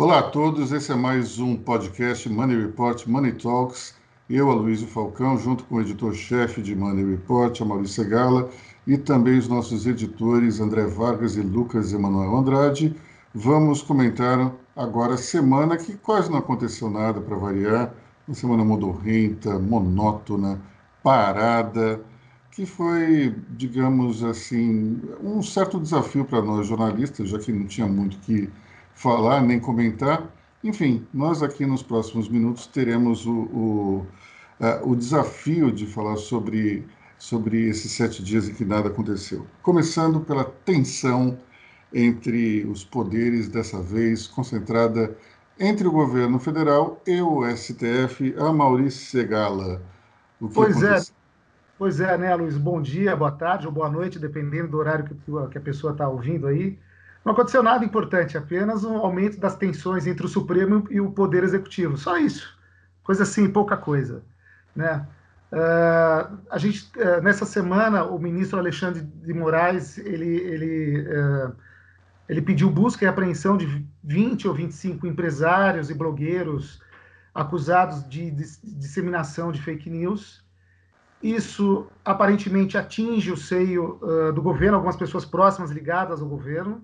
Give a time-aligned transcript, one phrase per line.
[0.00, 3.96] Olá a todos, esse é mais um podcast Money Report Money Talks.
[4.30, 8.48] Eu, Aloysio Falcão, junto com o editor-chefe de Money Report, Maurício Segala,
[8.86, 12.94] e também os nossos editores André Vargas e Lucas Emanuel Andrade,
[13.34, 17.92] vamos comentar agora a semana que quase não aconteceu nada para variar,
[18.28, 20.60] uma semana modorrenta, monótona,
[21.02, 22.00] parada,
[22.52, 28.16] que foi, digamos assim, um certo desafio para nós jornalistas, já que não tinha muito
[28.18, 28.48] que
[28.98, 30.28] falar nem comentar.
[30.62, 34.06] Enfim, nós aqui nos próximos minutos teremos o, o,
[34.60, 36.84] uh, o desafio de falar sobre,
[37.16, 39.46] sobre esses sete dias em que nada aconteceu.
[39.62, 41.38] Começando pela tensão
[41.94, 45.16] entre os poderes, dessa vez concentrada
[45.60, 49.80] entre o governo federal e o STF, a Maurício Segala.
[50.52, 50.86] pois é.
[50.86, 51.14] aconteceu?
[51.14, 51.18] é.
[51.78, 52.58] Pois é, né, Luiz?
[52.58, 55.14] Bom dia, boa tarde ou boa noite, dependendo do horário que,
[55.52, 56.76] que a pessoa está ouvindo aí.
[57.28, 61.44] Não aconteceu nada importante, apenas um aumento das tensões entre o Supremo e o Poder
[61.44, 61.98] Executivo.
[61.98, 62.58] Só isso.
[63.02, 64.22] Coisa assim, pouca coisa.
[64.74, 65.06] Né?
[65.52, 71.54] Uh, a gente, uh, nessa semana, o ministro Alexandre de Moraes ele, ele, uh,
[72.30, 76.80] ele pediu busca e apreensão de 20 ou 25 empresários e blogueiros
[77.34, 80.42] acusados de, de disseminação de fake news.
[81.22, 84.00] Isso aparentemente atinge o seio
[84.34, 86.82] do governo, algumas pessoas próximas ligadas ao governo.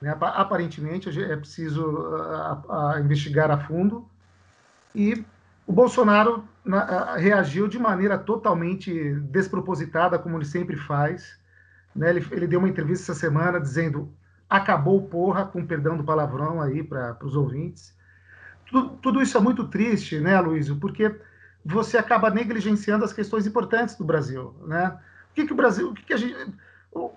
[0.00, 0.16] Né?
[0.20, 4.08] Aparentemente, é preciso a, a investigar a fundo.
[4.94, 5.24] E
[5.66, 11.38] o Bolsonaro na, a, reagiu de maneira totalmente despropositada, como ele sempre faz.
[11.94, 12.10] Né?
[12.10, 14.12] Ele, ele, deu uma entrevista essa semana dizendo
[14.48, 17.96] acabou porra, com perdão do palavrão aí para os ouvintes.
[18.66, 20.76] Tudo, tudo, isso é muito triste, né, Luísio?
[20.76, 21.14] Porque
[21.64, 24.96] você acaba negligenciando as questões importantes do Brasil, né?
[25.30, 26.34] O que, que o Brasil, o que, que a gente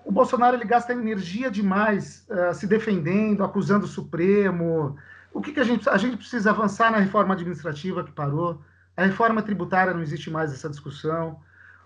[0.04, 4.96] o, Bolsonaro ele gasta energia demais uh, se defendendo, acusando o Supremo.
[5.32, 8.60] O que, que a gente a gente precisa avançar na reforma administrativa que parou?
[8.96, 11.38] A reforma tributária não existe mais essa discussão.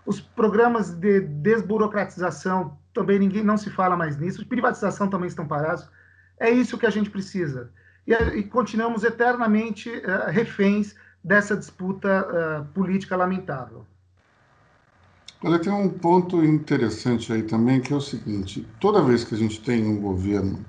[0.05, 4.39] Os programas de desburocratização também ninguém não se fala mais nisso.
[4.39, 5.87] De privatização também estão parados.
[6.39, 7.71] É isso que a gente precisa.
[8.05, 13.85] E, e continuamos eternamente uh, reféns dessa disputa uh, política lamentável.
[15.45, 19.37] Olha, tem um ponto interessante aí também, que é o seguinte: toda vez que a
[19.37, 20.65] gente tem um governo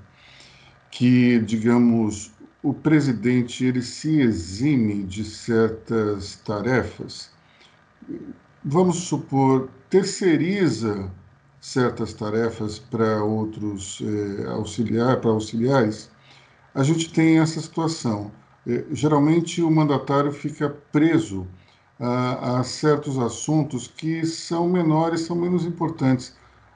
[0.91, 7.31] que, digamos, o presidente ele se exime de certas tarefas,
[8.63, 11.11] vamos supor, terceiriza
[11.59, 16.09] certas tarefas para outros eh, auxiliar, para auxiliares,
[16.75, 18.31] a gente tem essa situação.
[18.67, 21.47] Eh, geralmente o mandatário fica preso
[21.99, 26.35] a, certos assuntos que são menores, são menos importantes.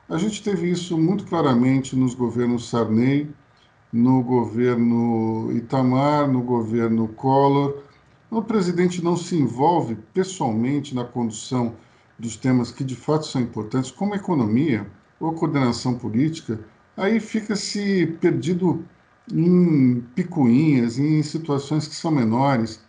[0.09, 3.29] A gente teve isso muito claramente nos governos Sarney,
[3.93, 7.83] no governo Itamar, no governo Collor.
[8.29, 11.75] O presidente não se envolve pessoalmente na condução
[12.17, 14.87] dos temas que de fato são importantes, como economia
[15.19, 16.59] ou coordenação política,
[16.95, 18.85] aí fica-se perdido
[19.31, 22.83] em picuinhas, em situações que são menores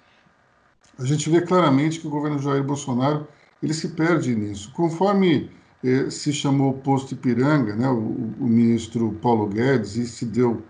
[0.98, 3.26] a gente vê claramente que o governo Jair Bolsonaro
[3.62, 4.72] ele se perde nisso.
[4.72, 5.50] Conforme
[5.84, 7.98] eh, se chamou o posto Ipiranga, né, o,
[8.40, 10.62] o, ministro Paulo Guedes, e se deu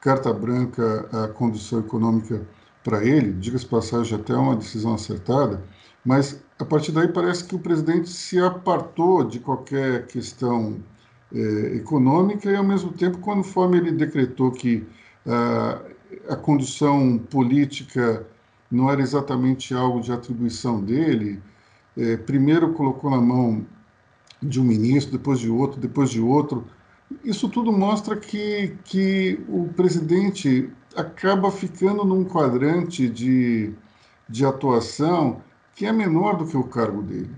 [0.00, 2.46] carta branca à condução econômica
[2.84, 5.62] para ele, diga-se passagem, até uma decisão acertada,
[6.04, 10.76] mas a partir daí parece que o presidente se apartou de qualquer questão
[11.34, 14.86] eh, econômica e, ao mesmo tempo, conforme ele decretou que
[15.26, 15.82] ah,
[16.28, 18.24] a condução política
[18.70, 21.40] não era exatamente algo de atribuição dele.
[21.96, 23.64] É, primeiro colocou na mão
[24.42, 26.64] de um ministro, depois de outro, depois de outro.
[27.24, 33.72] Isso tudo mostra que, que o presidente acaba ficando num quadrante de,
[34.28, 35.42] de atuação
[35.74, 37.30] que é menor do que o cargo dele.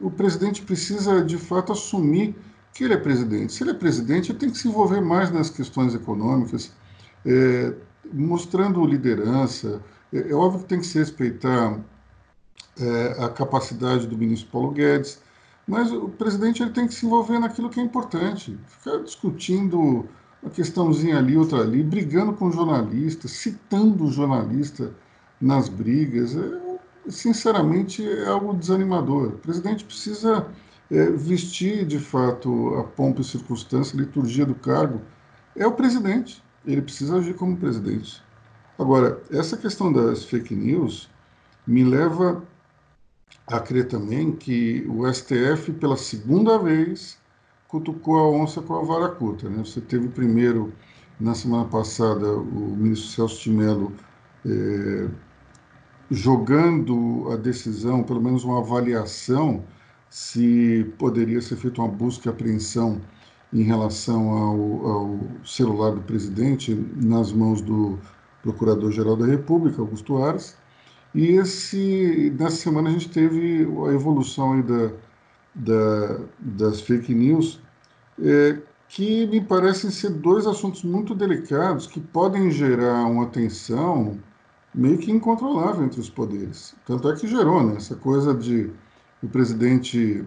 [0.00, 2.36] O presidente precisa, de fato, assumir
[2.72, 3.52] que ele é presidente.
[3.52, 6.72] Se ele é presidente, ele tem que se envolver mais nas questões econômicas,
[7.26, 7.74] é,
[8.12, 9.80] mostrando liderança,
[10.14, 11.80] é, é óbvio que tem que se respeitar
[12.78, 15.20] é, a capacidade do ministro Paulo Guedes,
[15.66, 18.58] mas o presidente ele tem que se envolver naquilo que é importante.
[18.66, 20.06] Ficar discutindo
[20.42, 24.94] uma questãozinha ali, outra ali, brigando com jornalista, citando o jornalista
[25.40, 26.78] nas brigas, é,
[27.08, 29.28] sinceramente é algo desanimador.
[29.28, 30.46] O presidente precisa
[30.90, 35.00] é, vestir de fato a pompa e circunstância, a liturgia do cargo.
[35.56, 38.22] É o presidente, ele precisa agir como presidente.
[38.78, 41.08] Agora, essa questão das fake news
[41.66, 42.42] me leva
[43.46, 47.18] a crer também que o STF, pela segunda vez,
[47.68, 49.48] cutucou a onça com a vara curta.
[49.48, 49.62] Né?
[49.64, 50.72] Você teve primeiro
[51.20, 53.92] na semana passada, o ministro Celso de Mello
[54.44, 55.08] é,
[56.10, 59.64] jogando a decisão, pelo menos uma avaliação,
[60.10, 63.00] se poderia ser feita uma busca e apreensão
[63.52, 67.98] em relação ao, ao celular do presidente nas mãos do
[68.44, 70.56] Procurador-Geral da República, Augusto Aras.
[71.14, 74.90] E esse, nessa semana a gente teve a evolução da,
[75.54, 77.60] da, das fake news,
[78.22, 78.58] é,
[78.88, 84.18] que me parecem ser dois assuntos muito delicados que podem gerar uma tensão
[84.74, 86.74] meio que incontrolável entre os poderes.
[86.84, 88.70] Tanto é que gerou né, essa coisa de
[89.22, 90.24] o presidente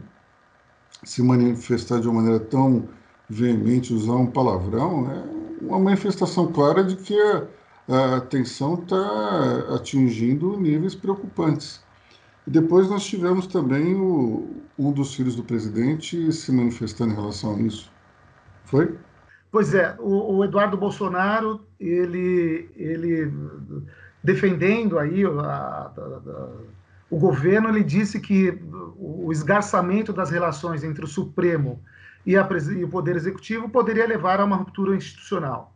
[1.04, 2.90] se manifestar de uma maneira tão
[3.30, 7.46] veemente, usar um palavrão, é uma manifestação clara de que a,
[7.88, 11.84] a tensão está atingindo níveis preocupantes.
[12.46, 17.56] E depois nós tivemos também o, um dos filhos do presidente se manifestando em relação
[17.56, 17.92] a isso.
[18.66, 18.98] Foi?
[19.52, 23.32] Pois é, o, o Eduardo Bolsonaro, ele, ele
[24.24, 26.50] defendendo aí a, a, a,
[27.10, 28.60] o governo, ele disse que
[28.98, 31.82] o esgarçamento das relações entre o Supremo
[32.26, 35.74] e, e o Poder Executivo poderia levar a uma ruptura institucional.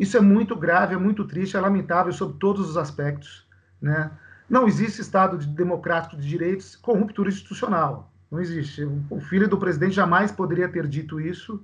[0.00, 3.46] Isso é muito grave, é muito triste, é lamentável sob todos os aspectos.
[3.82, 4.10] Né?
[4.48, 8.10] Não existe Estado democrático de direitos com ruptura institucional.
[8.30, 8.82] Não existe.
[9.10, 11.62] O filho do presidente jamais poderia ter dito isso.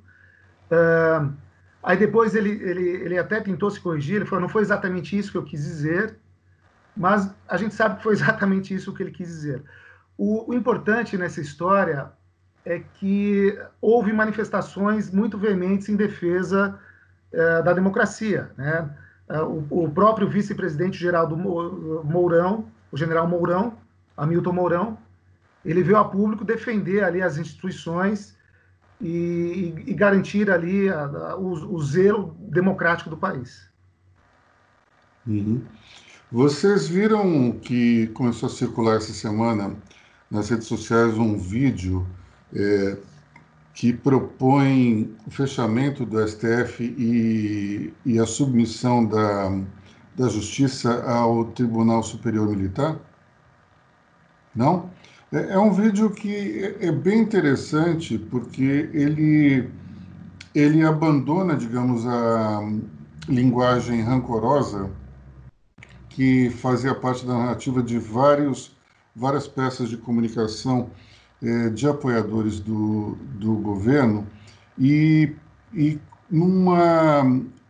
[0.70, 1.32] Uh,
[1.82, 5.32] aí depois ele, ele, ele até tentou se corrigir, ele falou, não foi exatamente isso
[5.32, 6.18] que eu quis dizer,
[6.94, 9.62] mas a gente sabe que foi exatamente isso que ele quis dizer.
[10.18, 12.12] O, o importante nessa história
[12.66, 16.78] é que houve manifestações muito veementes em defesa
[17.32, 18.50] uh, da democracia.
[18.56, 18.90] Né?
[19.28, 23.74] Uh, o, próprio vice-presidente Geraldo Mourão, o general Mourão,
[24.16, 24.98] Hamilton Mourão,
[25.64, 28.36] ele veio a público defender ali as instituições
[29.00, 33.68] e, e, e garantir ali a, a, o, o, zelo democrático do país.
[35.26, 35.62] Uhum.
[36.30, 39.74] Vocês viram que começou a circular essa semana
[40.30, 42.06] nas redes sociais um vídeo
[42.54, 42.96] é,
[43.76, 49.60] que propõe o fechamento do STF e, e a submissão da,
[50.16, 52.96] da Justiça ao Tribunal Superior Militar?
[54.54, 54.88] Não?
[55.30, 59.68] É, é um vídeo que é, é bem interessante porque ele,
[60.54, 62.62] ele abandona, digamos, a
[63.28, 64.90] linguagem rancorosa
[66.08, 68.74] que fazia parte da narrativa de vários,
[69.14, 70.88] várias peças de comunicação
[71.46, 74.26] é, de apoiadores do, do governo
[74.76, 75.32] e,
[75.72, 75.98] e
[76.28, 77.22] numa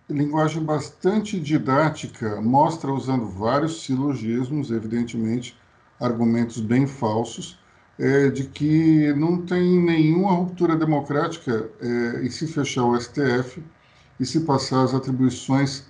[0.09, 5.59] linguagem bastante didática, mostra usando vários silogismos, evidentemente,
[6.01, 7.59] argumentos bem falsos,
[7.99, 13.63] é, de que não tem nenhuma ruptura democrática é, em se fechar o STF
[14.19, 15.85] e se passar as atribuições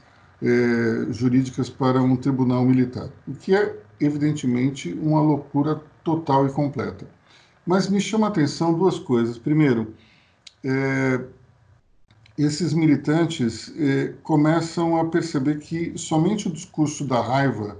[1.10, 7.06] jurídicas para um tribunal militar, o que é, evidentemente, uma loucura total e completa.
[7.66, 9.36] Mas me chama a atenção duas coisas.
[9.36, 9.92] Primeiro,
[10.64, 11.20] é,
[12.38, 17.76] esses militantes é, começam a perceber que somente o discurso da raiva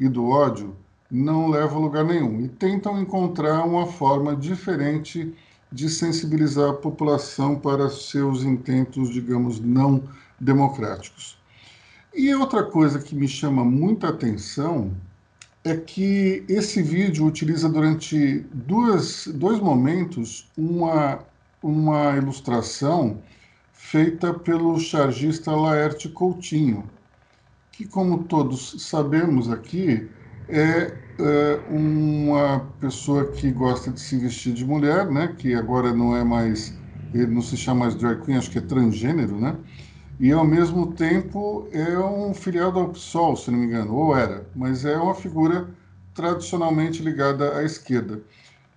[0.00, 0.74] e do ódio
[1.10, 5.34] não leva a lugar nenhum e tentam encontrar uma forma diferente
[5.70, 10.02] de sensibilizar a população para seus intentos, digamos, não
[10.40, 11.38] democráticos.
[12.14, 14.92] E outra coisa que me chama muita atenção
[15.66, 21.18] é que esse vídeo utiliza durante duas, dois momentos uma,
[21.60, 23.18] uma ilustração
[23.72, 26.88] feita pelo chargista Laerte Coutinho,
[27.72, 30.08] que, como todos sabemos aqui,
[30.48, 36.16] é, é, uma pessoa que gosta de se vestir de mulher, né, que agora não
[36.16, 36.78] é mais,
[37.12, 39.56] ele não se chama mais drag queen, acho que é transgênero, né,
[40.18, 44.46] e ao mesmo tempo é um filial da PSOL, se não me engano, ou era,
[44.54, 45.68] mas é uma figura
[46.14, 48.20] tradicionalmente ligada à esquerda.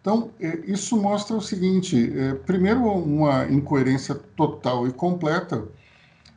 [0.01, 5.65] Então, é, isso mostra o seguinte: é, primeiro, uma incoerência total e completa,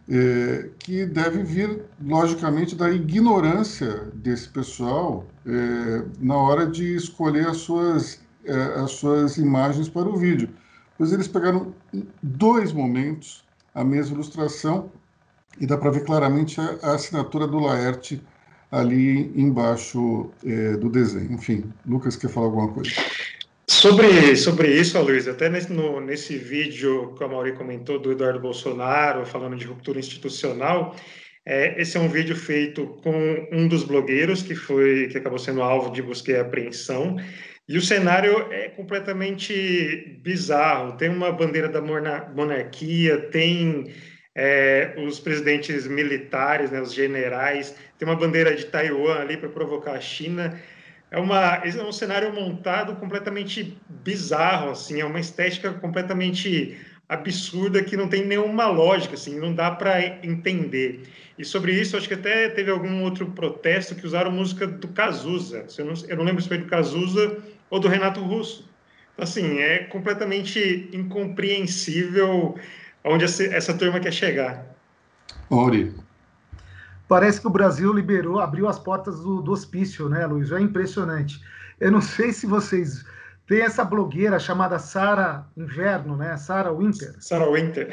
[0.09, 7.59] é, que deve vir, logicamente, da ignorância desse pessoal é, na hora de escolher as
[7.59, 10.49] suas, é, as suas imagens para o vídeo.
[10.99, 11.75] Pois eles pegaram
[12.23, 13.45] dois momentos
[13.75, 14.91] a mesma ilustração
[15.61, 18.23] e dá para ver claramente a, a, assinatura do Laerte
[18.71, 21.33] ali embaixo é, do desenho.
[21.33, 22.91] Enfim, Lucas quer falar alguma coisa?
[23.69, 28.41] Sobre, sobre isso, Luiz, até nesse, no, nesse vídeo que a Mauri comentou do Eduardo
[28.41, 30.97] Bolsonaro, falando de ruptura institucional,
[31.45, 35.63] é, esse é um vídeo feito com um dos blogueiros que foi que acabou sendo
[35.63, 37.17] alvo de busca e apreensão.
[37.69, 40.97] E o cenário é completamente bizarro.
[40.97, 43.93] Tem uma bandeira da monarquia, tem
[44.35, 49.93] é, os presidentes militares, né, os generais, tem uma bandeira de Taiwan ali para provocar
[49.93, 50.61] a China.
[51.11, 56.77] É, uma, é um cenário montado completamente bizarro, assim, é uma estética completamente
[57.09, 61.03] absurda que não tem nenhuma lógica, assim, não dá para entender.
[61.39, 65.67] E sobre isso, acho que até teve algum outro protesto que usaram música do Cazuza.
[65.77, 67.43] Eu não, eu não lembro se foi do Cazuza
[67.73, 68.69] ou do Renato Russo.
[69.15, 72.55] Então, assim, é completamente incompreensível
[73.03, 74.67] onde essa, turma quer chegar.
[75.49, 75.95] Ori.
[77.09, 80.53] Parece que o Brasil liberou, abriu as portas do, do hospício, né, Luiz?
[80.53, 81.41] É impressionante.
[81.81, 83.07] Eu não sei se vocês
[83.47, 86.37] tem essa blogueira chamada Sara Inverno, né?
[86.37, 87.15] Sara Winter.
[87.21, 87.91] Sara Winter.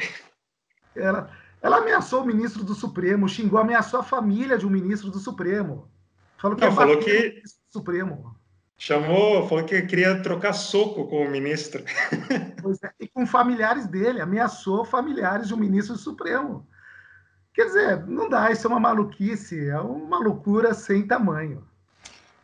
[0.94, 1.30] Ela,
[1.62, 5.90] ela ameaçou o ministro do Supremo, xingou, ameaçou a família de um ministro do Supremo.
[6.36, 7.42] Falou que, Não, falou que...
[7.70, 8.39] Supremo.
[8.82, 11.84] Chamou, falou que queria trocar soco com o ministro.
[12.62, 16.66] Pois é, e com familiares dele, ameaçou familiares de um ministro do Supremo.
[17.52, 21.62] Quer dizer, não dá, isso é uma maluquice, é uma loucura sem tamanho.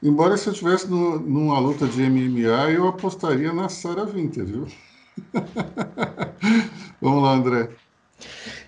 [0.02, 4.66] Embora se eu estivesse numa luta de MMA, eu apostaria na Sarah Winter, viu?
[7.00, 7.70] Vamos lá, André.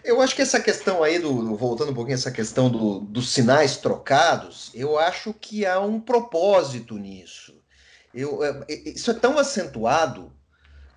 [0.02, 3.76] Eu acho que essa questão aí, do, voltando um pouquinho essa questão do, dos sinais
[3.76, 7.57] trocados, eu acho que há um propósito nisso.
[8.14, 10.32] Eu, é, é, isso é tão acentuado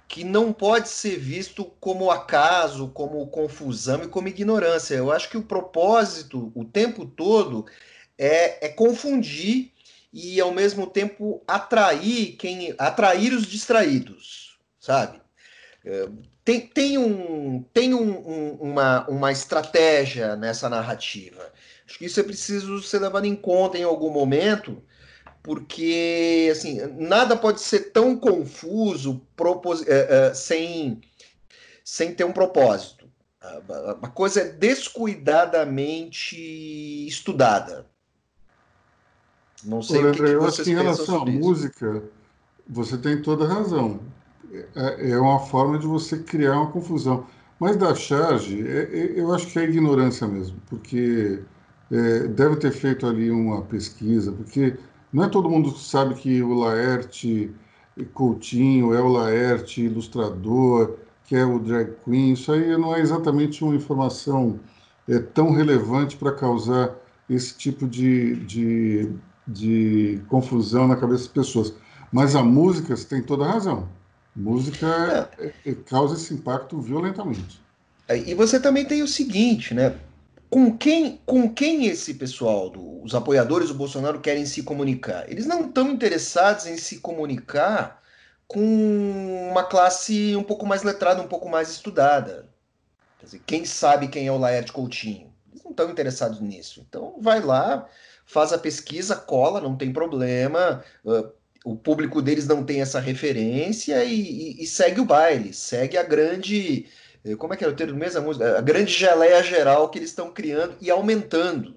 [0.08, 4.96] que não pode ser visto como acaso, como confusão e como ignorância.
[4.96, 7.66] Eu acho que o propósito, o tempo todo,
[8.18, 9.72] é, é confundir
[10.12, 15.22] e ao mesmo tempo atrair quem atrair os distraídos, sabe?
[15.86, 16.10] É,
[16.44, 21.52] tem, tem, um, tem um, um, uma, uma estratégia nessa narrativa.
[21.86, 24.84] Acho que isso é preciso ser levado em conta em algum momento,
[25.44, 31.02] porque assim nada pode ser tão confuso propos, é, é, sem,
[31.84, 33.10] sem ter um propósito.
[34.04, 36.38] A coisa é descuidadamente
[37.08, 37.88] estudada.
[39.64, 42.04] Não sei o que, que eu acho que em relação à música,
[42.68, 44.00] você tem toda a razão.
[44.76, 47.26] É, é, uma forma de você criar uma confusão.
[47.60, 51.40] Mas da charge, é, é, eu acho que é ignorância mesmo, porque
[51.92, 54.78] é, deve ter feito ali uma pesquisa, porque
[55.12, 57.52] não é todo mundo que sabe que o Laerte
[58.14, 62.34] Coutinho é o Laerte ilustrador, que é o drag queen.
[62.34, 64.60] Isso aí não é exatamente uma informação
[65.08, 66.96] é, tão relevante para causar
[67.30, 69.14] esse tipo de, de
[69.48, 71.74] de confusão na cabeça das pessoas.
[72.12, 73.88] Mas a música, você tem toda a razão.
[74.36, 75.54] Música é.
[75.66, 77.62] É, causa esse impacto violentamente.
[78.08, 79.96] É, e você também tem o seguinte, né?
[80.52, 85.32] Com quem, com quem esse pessoal, do, os apoiadores do Bolsonaro, querem se comunicar?
[85.32, 88.04] Eles não estão interessados em se comunicar
[88.50, 92.50] com uma classe um pouco mais letrada, um pouco mais estudada.
[93.18, 95.34] Quer dizer, quem sabe quem é o Laerte Coutinho?
[95.50, 96.86] Eles não estão interessados nisso.
[96.86, 97.88] Então, vai lá,
[98.26, 100.84] faz a pesquisa, cola, não tem problema.
[101.06, 101.32] Uh,
[101.64, 106.04] o público deles não tem essa referência e, e, e, segue o baile, segue a
[106.04, 106.88] grande.
[107.24, 108.32] Eh, como é que era o termo mesmo?
[108.32, 111.76] A, a grande geleia geral que eles estão criando e aumentando.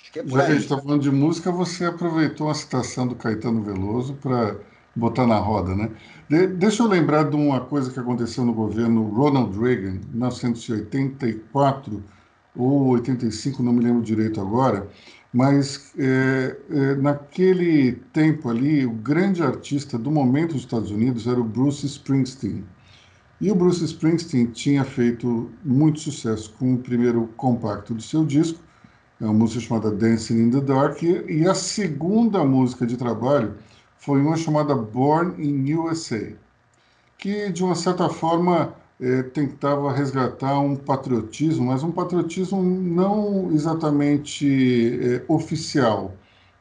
[0.00, 3.06] Acho que é Já que a gente está falando de música, você aproveitou a citação
[3.06, 4.56] do Caetano Veloso para
[4.94, 5.90] botar na roda, né?
[6.28, 12.02] De, deixa eu lembrar de uma coisa que aconteceu no governo Ronald Reagan, em 1984
[12.56, 14.88] ou 85, não me lembro direito agora,
[15.32, 21.38] mas é, é, naquele tempo ali, o grande artista do momento dos Estados Unidos era
[21.38, 22.64] o Bruce Springsteen.
[23.40, 28.58] E o Bruce Springsteen tinha feito muito sucesso com o primeiro compacto do seu disco,
[29.20, 33.54] é uma música chamada Dancing in the Dark, e a segunda música de trabalho
[33.98, 36.32] foi uma chamada Born in USA,
[37.18, 44.98] que de uma certa forma é, tentava resgatar um patriotismo, mas um patriotismo não exatamente
[45.02, 46.14] é, oficial,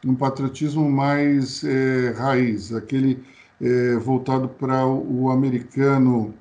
[0.05, 3.24] um patriotismo mais é, raiz, aquele
[3.62, 6.34] é, voltado para o, americano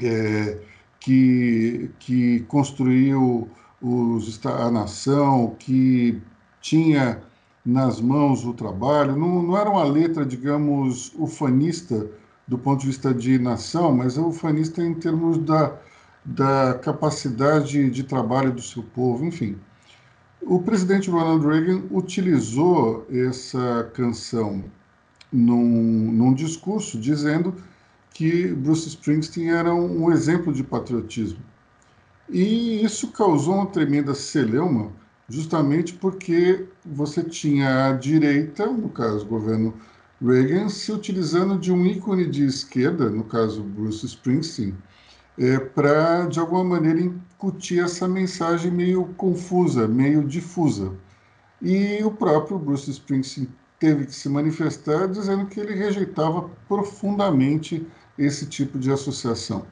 [0.00, 0.58] é,
[1.00, 3.48] que, que construiu
[3.80, 6.20] os, a nação, que
[6.60, 7.20] tinha
[7.64, 12.08] nas mãos o trabalho, não, não era uma letra, digamos, ufanista,
[12.46, 15.76] do ponto de vista de nação, mas é ufanista em termos da,
[16.24, 19.56] da capacidade de trabalho do seu povo, enfim.
[20.42, 24.64] O presidente Ronald Reagan utilizou essa canção
[25.32, 27.54] num, num discurso dizendo
[28.12, 31.40] que Bruce Springsteen era um, exemplo de patriotismo.
[32.28, 34.90] E isso causou uma tremenda celeuma,
[35.28, 39.74] justamente porque você tinha a direita, no caso o governo
[40.20, 44.74] Reagan se utilizando de um ícone de esquerda, no caso Bruce Springsteen,
[45.38, 50.92] é, para, de alguma maneira, incutir essa mensagem meio confusa, meio difusa.
[51.60, 53.48] E o próprio Bruce Springsteen
[53.80, 57.84] teve que se manifestar dizendo que ele rejeitava profundamente
[58.18, 59.66] esse tipo de associação.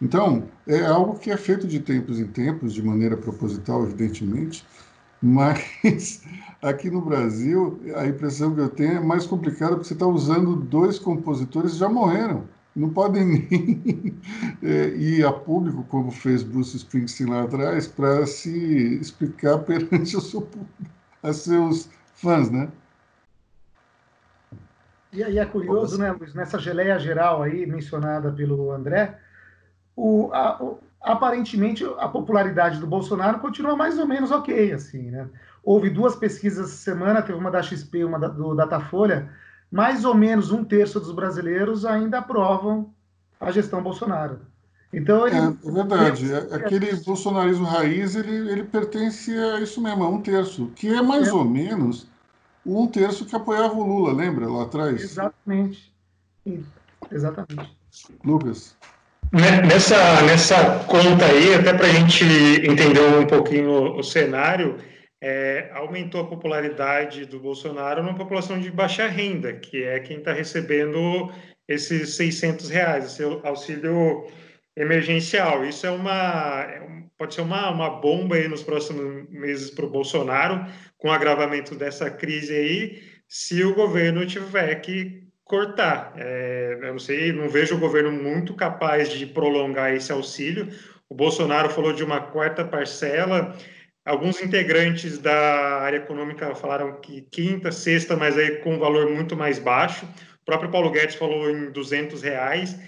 [0.00, 4.64] Então, é algo que é feito de tempos em tempos, de maneira proposital, evidentemente,
[5.22, 6.22] mas
[6.60, 10.56] aqui no Brasil, a impressão que eu tenho é mais complicada porque você está usando
[10.56, 12.48] dois compositores que já morreram.
[12.74, 14.20] Não podem nem
[14.62, 20.48] é, ir a público, como fez Bruce Springsteen lá atrás, para se explicar perante seu,
[21.22, 22.68] a seus fãs, né?
[25.12, 29.18] E aí é curioso, né, Luiz, nessa geleia geral aí mencionada pelo André,
[29.94, 35.28] o, a, o, aparentemente a popularidade do Bolsonaro continua mais ou menos ok, assim, né?
[35.62, 39.28] Houve duas pesquisas essa semana, teve uma da XP, uma da, do Datafolha,
[39.70, 42.92] mais ou menos um terço dos brasileiros ainda aprovam
[43.38, 44.40] a gestão Bolsonaro.
[44.92, 46.32] Então ele, é, é verdade.
[46.32, 51.00] É, aquele bolsonarismo raiz ele, ele pertence a isso mesmo, a um terço, que é
[51.00, 51.32] mais é.
[51.32, 52.06] ou menos
[52.64, 55.00] um terço que apoiava o Lula, lembra lá atrás?
[55.00, 55.92] Exatamente.
[57.10, 57.76] Exatamente.
[58.24, 58.76] Lucas.
[59.32, 64.78] Né, nessa, nessa conta aí, até para a gente entender um pouquinho o cenário,
[65.20, 70.32] é, aumentou a popularidade do Bolsonaro numa população de baixa renda, que é quem está
[70.32, 71.32] recebendo
[71.66, 74.26] esses 600 reais, esse auxílio
[74.76, 75.64] emergencial.
[75.64, 79.90] Isso é uma é pode ser uma, uma bomba aí nos próximos meses para o
[79.90, 80.66] Bolsonaro,
[81.02, 86.12] com o agravamento dessa crise aí, se o governo tiver que cortar.
[86.16, 90.68] É, eu não sei, não vejo o governo muito capaz de prolongar esse auxílio.
[91.08, 93.52] O Bolsonaro falou de uma quarta parcela.
[94.04, 99.36] Alguns integrantes da área econômica falaram que quinta, sexta, mas aí com um valor muito
[99.36, 100.06] mais baixo.
[100.06, 102.78] O próprio Paulo Guedes falou em 200 reais.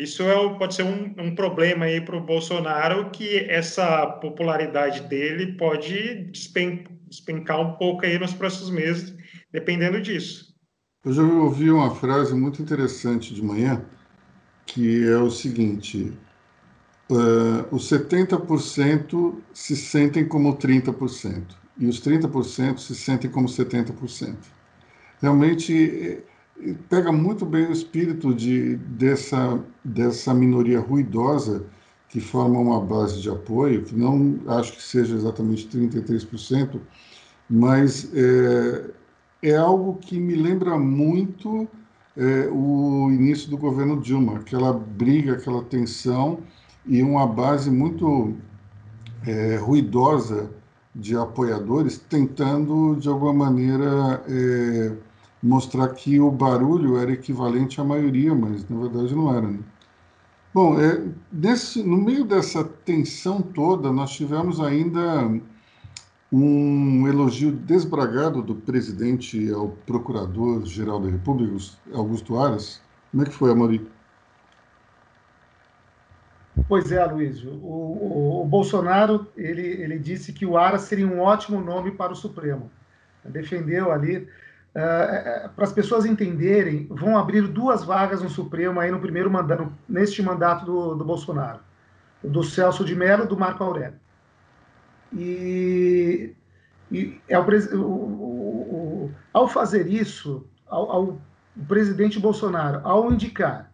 [0.00, 5.58] Isso é, pode ser um, um problema aí para o Bolsonaro, que essa popularidade dele
[5.58, 9.14] pode despen, despencar um pouco aí nos próximos meses,
[9.52, 10.54] dependendo disso.
[11.04, 13.84] Eu já ouvi uma frase muito interessante de manhã,
[14.64, 16.16] que é o seguinte:
[17.10, 21.42] uh, os 70% se sentem como 30%,
[21.76, 24.34] e os 30% se sentem como 70%.
[25.20, 26.22] Realmente
[26.88, 31.64] pega muito bem o espírito de, dessa, dessa minoria ruidosa
[32.08, 36.80] que forma uma base de apoio, que não acho que seja exatamente 33%,
[37.48, 38.90] mas é,
[39.42, 41.68] é algo que me lembra muito
[42.16, 46.40] é, o início do governo Dilma, aquela briga, aquela tensão
[46.84, 48.34] e uma base muito
[49.26, 50.50] é, ruidosa
[50.94, 54.24] de apoiadores tentando, de alguma maneira,
[55.42, 59.46] mostrar que o barulho era equivalente à maioria, mas na verdade não era.
[59.46, 59.58] Né?
[60.52, 65.30] Bom, é, nesse, no meio dessa tensão toda, nós tivemos ainda
[66.32, 71.56] um elogio desbragado do presidente ao procurador-geral da República,
[71.92, 72.80] Augusto Aras.
[73.10, 73.88] Como é que foi, Amori?
[76.68, 77.42] Pois é, Luiz.
[77.44, 82.12] O, o, o, Bolsonaro ele, ele disse que o Aras seria um ótimo nome para
[82.12, 82.70] o Supremo.
[83.24, 84.28] Defendeu ali.
[84.70, 89.72] Uh, para as pessoas entenderem, vão abrir duas vagas no Supremo aí no primeiro mandato,
[89.88, 91.58] neste mandato do, do Bolsonaro,
[92.22, 93.98] do Celso de Mello e do Marco Aurélio.
[95.12, 96.34] E,
[96.90, 101.02] e é o, o, o, ao fazer isso, ao, ao,
[101.56, 103.70] o presidente Bolsonaro, ao indicar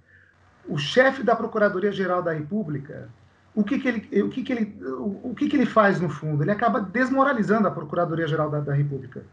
[0.69, 3.09] o chefe da Procuradoria-Geral da República,
[3.55, 4.79] o que, que, ele, o, que, que, ele,
[5.23, 6.43] o, que, que ele faz no fundo?
[6.43, 9.25] Ele acaba desmoralizando a Procuradoria-Geral da, da, República.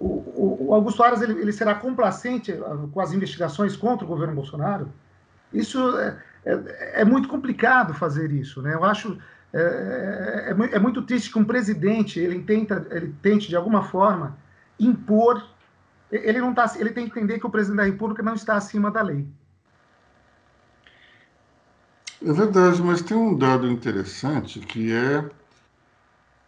[0.00, 2.54] O, o Augusto Aras ele, ele, será complacente
[2.92, 4.88] com as investigações contra o governo Bolsonaro?
[5.52, 8.62] Isso é, é, é muito complicado fazer isso.
[8.62, 8.74] Né?
[8.74, 9.18] Eu acho
[9.52, 13.82] é, é, é, é, muito triste que um presidente ele tenta, ele tente de alguma
[13.82, 14.36] forma
[14.78, 15.42] impor.
[16.12, 18.90] Ele não tá, ele tem que entender que o presidente da República não está acima
[18.90, 19.26] da lei.
[22.24, 25.24] É verdade, mas tem um dado interessante que é,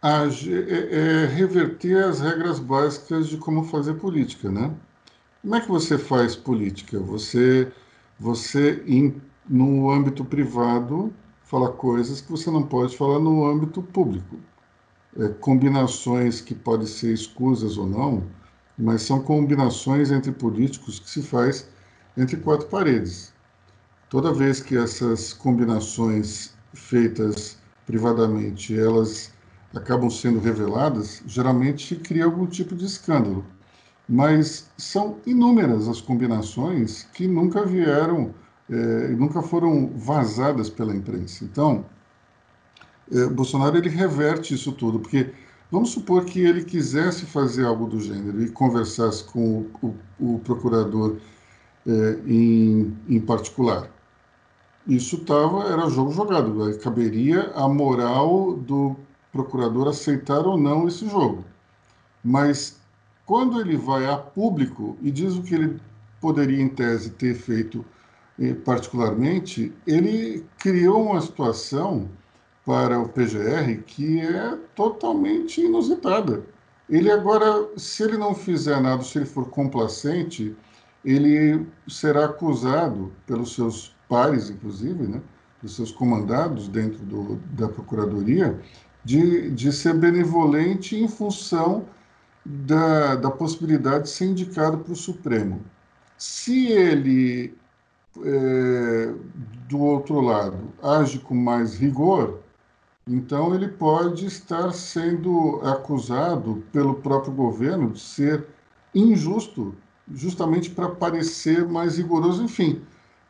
[0.01, 4.73] a, é, é reverter as regras básicas de como fazer política, né?
[5.41, 6.99] Como é que você faz política?
[6.99, 7.71] Você,
[8.19, 8.83] você
[9.47, 14.37] no âmbito privado, falar coisas que você não pode falar no âmbito público.
[15.17, 18.23] É, combinações que podem ser escusas ou não,
[18.77, 21.67] mas são combinações entre políticos que se faz
[22.17, 23.33] entre quatro paredes.
[24.09, 29.33] Toda vez que essas combinações feitas privadamente, elas
[29.75, 33.45] acabam sendo reveladas, geralmente cria algum tipo de escândalo.
[34.07, 38.33] Mas são inúmeras as combinações que nunca vieram
[38.71, 41.43] é, nunca foram vazadas pela imprensa.
[41.43, 41.85] Então,
[43.11, 45.29] é, Bolsonaro ele reverte isso tudo, porque
[45.69, 50.39] vamos supor que ele quisesse fazer algo do gênero e conversasse com o, o, o
[50.39, 51.17] procurador
[51.85, 53.89] é, em, em particular.
[54.87, 58.95] Isso tava, era jogo jogado, caberia a moral do
[59.31, 61.45] procurador aceitar ou não esse jogo.
[62.23, 62.79] Mas
[63.25, 65.79] quando ele vai a público e diz o que ele
[66.19, 67.83] poderia, em tese, ter feito
[68.39, 72.09] eh, particularmente, ele criou uma situação
[72.65, 76.45] para o PGR que é totalmente inusitada.
[76.89, 80.55] Ele agora, se ele não fizer nada, se ele for complacente,
[81.03, 85.21] ele será acusado pelos seus pares, inclusive, né,
[85.61, 88.59] dos seus comandados dentro do, da Procuradoria,
[89.03, 91.85] de, de ser benevolente em função
[92.45, 95.61] da, da possibilidade de ser indicado para o Supremo.
[96.17, 97.55] Se ele,
[98.23, 99.13] é,
[99.67, 102.39] do outro lado, age com mais rigor,
[103.07, 108.45] então ele pode estar sendo acusado pelo próprio governo de ser
[108.93, 109.75] injusto,
[110.13, 112.43] justamente para parecer mais rigoroso.
[112.43, 112.81] Enfim,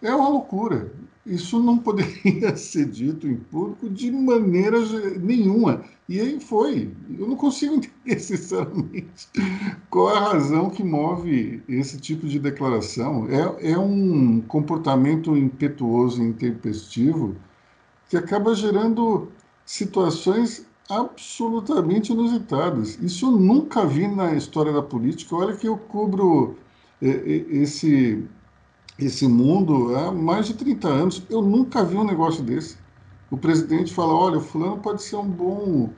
[0.02, 0.92] é uma loucura.
[1.26, 4.80] Isso não poderia ser dito em público de maneira
[5.20, 5.84] nenhuma.
[6.10, 6.92] E aí foi.
[7.18, 9.28] Eu não consigo entender, sinceramente,
[9.90, 13.28] qual é a razão que move esse tipo de declaração.
[13.30, 17.36] É, é um comportamento impetuoso e intempestivo
[18.10, 19.30] que acaba gerando
[19.66, 23.00] situações absolutamente inusitadas.
[23.02, 25.36] Isso eu nunca vi na história da política.
[25.36, 26.58] Olha que eu cubro
[27.02, 28.28] é, é, esse
[29.06, 31.24] esse mundo há mais de 30 anos.
[31.30, 32.78] Eu nunca vi um negócio desse.
[33.30, 35.90] O presidente fala: olha, o fulano pode ser um bom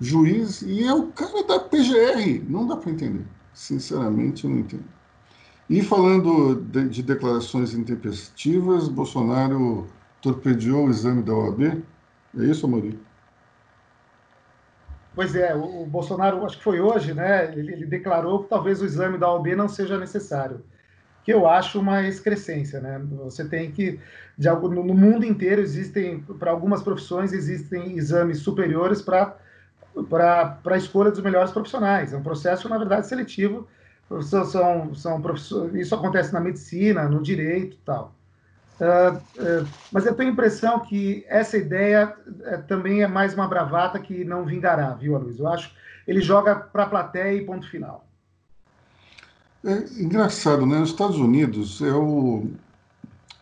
[0.00, 2.44] juiz e é o cara da PGR.
[2.48, 3.26] Não dá para entender.
[3.52, 4.84] Sinceramente, eu não entendo.
[5.68, 9.86] E falando de, de declarações intempestivas, Bolsonaro
[10.22, 11.82] torpedeou o exame da OAB.
[12.38, 12.98] É isso, Amorim?
[15.14, 17.52] Pois é, o, Bolsonaro, acho que foi hoje, né?
[17.52, 20.62] Ele, ele declarou que talvez o exame da OAB não seja necessário
[21.28, 22.98] que eu acho uma excrescência, né?
[23.18, 24.00] Você tem que,
[24.38, 29.36] de algo, no mundo inteiro existem, para algumas profissões existem exames superiores para
[30.08, 32.14] para a escolha dos melhores profissionais.
[32.14, 33.68] É um processo, na verdade, seletivo.
[34.22, 35.22] São, são, são
[35.74, 38.14] isso acontece na medicina, no direito e tal.
[38.80, 43.46] Uh, uh, mas eu tenho a impressão que essa ideia uh, também é mais uma
[43.46, 45.38] bravata que não vingará, viu, Luiz?
[45.38, 45.74] Eu acho
[46.06, 48.07] ele joga para a plateia e ponto final.
[49.64, 50.80] É engraçado, né?
[50.80, 52.48] Os Estados Unidos é o,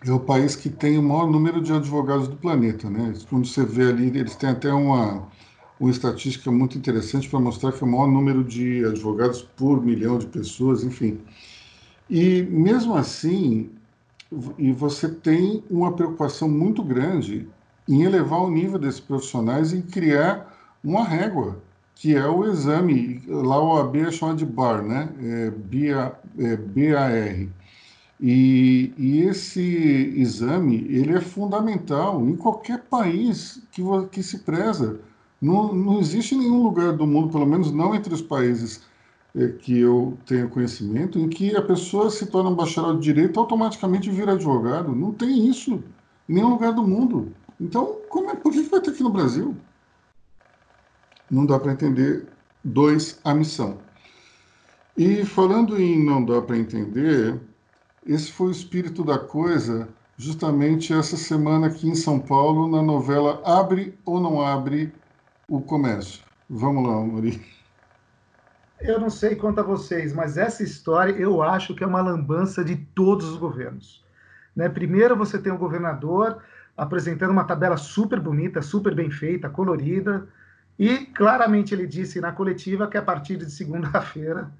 [0.04, 3.12] é o país que tem o maior número de advogados do planeta, né?
[3.28, 5.28] Quando você vê ali, eles têm até uma,
[5.78, 10.18] uma estatística muito interessante para mostrar que é o maior número de advogados por milhão
[10.18, 11.20] de pessoas, enfim.
[12.08, 13.70] E mesmo assim,
[14.58, 17.48] e você tem uma preocupação muito grande
[17.88, 21.62] em elevar o nível desses profissionais e criar uma régua
[21.96, 25.08] que é o exame, lá o AB é chamado de BAR, né?
[25.18, 27.48] É, BA, é, BAR.
[28.20, 29.60] E, e, esse
[30.16, 33.82] exame, ele é fundamental em qualquer país que,
[34.12, 35.00] que se preza.
[35.40, 38.82] Não, não existe nenhum lugar do mundo, pelo menos não entre os países
[39.34, 43.40] é, que eu tenho conhecimento, em que a pessoa se torna um bacharel de direito
[43.40, 44.94] automaticamente vira advogado.
[44.94, 45.82] Não tem isso
[46.28, 47.32] em nenhum lugar do mundo.
[47.58, 49.56] Então, como é, por que vai ter aqui no Brasil?
[51.30, 52.26] Não dá para entender.
[52.64, 53.78] Dois, a missão.
[54.96, 57.38] E falando em não dá para entender,
[58.06, 63.42] esse foi o espírito da coisa justamente essa semana aqui em São Paulo, na novela
[63.44, 64.92] Abre ou Não Abre
[65.48, 66.24] o Comércio.
[66.48, 67.40] Vamos lá, Mori.
[68.80, 72.64] Eu não sei quanto a vocês, mas essa história eu acho que é uma lambança
[72.64, 74.04] de todos os governos.
[74.54, 74.68] Né?
[74.68, 76.42] Primeiro você tem o governador
[76.76, 80.28] apresentando uma tabela super bonita, super bem feita, colorida,
[80.78, 84.50] e claramente ele disse na coletiva que a partir de segunda-feira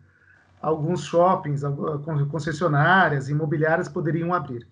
[0.60, 1.62] alguns shoppings,
[2.30, 4.66] concessionárias, imobiliárias poderiam abrir.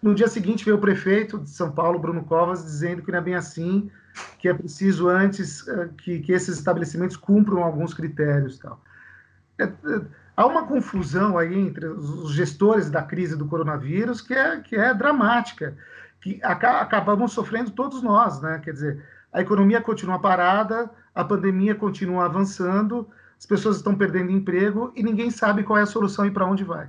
[0.00, 3.22] No dia seguinte veio o prefeito de São Paulo, Bruno Covas, dizendo que não é
[3.22, 3.90] bem assim,
[4.38, 8.80] que é preciso antes eh, que, que esses estabelecimentos cumpram alguns critérios, tal.
[9.58, 9.70] É, é,
[10.36, 14.92] há uma confusão aí entre os gestores da crise do coronavírus que é, que é
[14.92, 15.76] dramática,
[16.20, 18.60] que acabamos sofrendo todos nós, né?
[18.62, 24.92] Quer dizer, a economia continua parada, a pandemia continua avançando, as pessoas estão perdendo emprego
[24.94, 26.88] e ninguém sabe qual é a solução e para onde vai.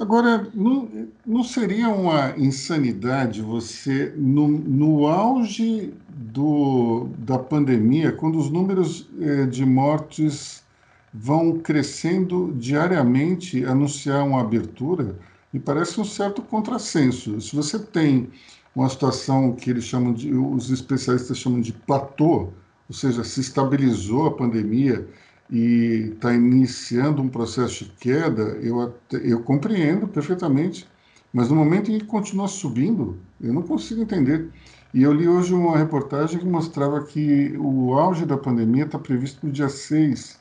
[0.00, 0.88] Agora, não,
[1.24, 9.44] não, seria uma insanidade você, no, no auge do, da pandemia, quando os números eh,
[9.46, 10.64] de mortes
[11.12, 15.14] vão crescendo diariamente, anunciar uma abertura?
[15.52, 17.40] me parece um certo contrassenso.
[17.40, 18.30] Se você tem
[18.74, 22.48] uma situação que eles chamam de, os especialistas chamam de platô,
[22.88, 25.06] ou seja, se estabilizou a pandemia
[25.50, 30.88] e está iniciando um processo de queda, eu, eu compreendo perfeitamente,
[31.32, 34.50] mas no momento em que continua subindo, eu não consigo entender.
[34.94, 39.40] E eu li hoje uma reportagem que mostrava que o auge da pandemia está previsto
[39.40, 40.38] para o dia 6.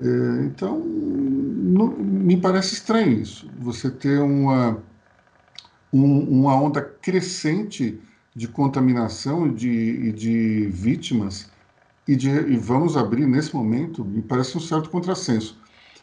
[0.00, 4.80] É, então, não, me parece estranho isso, você ter uma,
[5.92, 8.00] um, uma onda crescente
[8.34, 11.50] de contaminação e de, de vítimas
[12.06, 15.58] e, de, e vamos abrir nesse momento, me parece um certo contrassenso.